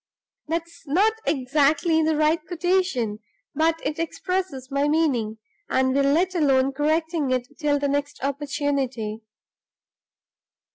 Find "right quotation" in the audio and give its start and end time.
2.17-3.19